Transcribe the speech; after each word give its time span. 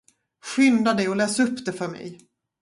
Skynda 0.43 0.93
dig 0.93 1.09
och 1.09 1.15
läs 1.15 1.39
upp 1.39 1.65
det 1.65 1.73
för 1.73 1.87
mig! 1.87 2.21